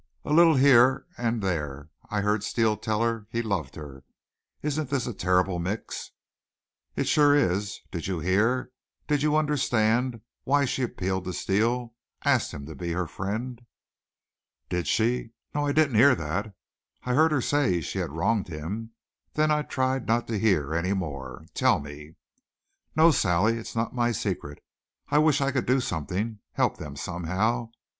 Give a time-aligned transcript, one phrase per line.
[0.25, 1.91] "A little, here and there.
[2.09, 4.03] I heard Steele tell her he loved her.
[4.63, 6.09] Isn't this a terrible mix?"
[6.95, 7.77] "It sure is.
[7.91, 8.71] Did you hear
[9.07, 11.93] do you understand why she appealed to Steele,
[12.25, 13.61] asked him to be her friend?"
[14.69, 15.33] "Did she?
[15.53, 16.55] No, I didn't hear that.
[17.03, 18.93] I heard her say she had wronged him.
[19.35, 21.45] Then I tried not to hear any more.
[21.53, 22.15] Tell me."
[22.95, 24.63] "No Sally; it's not my secret.
[25.09, 27.69] I wish I could do something help them somehow.